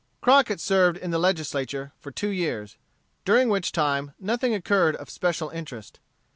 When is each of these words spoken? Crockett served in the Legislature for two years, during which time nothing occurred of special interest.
Crockett 0.19 0.59
served 0.59 0.97
in 0.97 1.11
the 1.11 1.19
Legislature 1.19 1.93
for 1.99 2.09
two 2.09 2.29
years, 2.29 2.75
during 3.23 3.49
which 3.49 3.71
time 3.71 4.13
nothing 4.19 4.51
occurred 4.55 4.95
of 4.95 5.11
special 5.11 5.49
interest. 5.49 5.99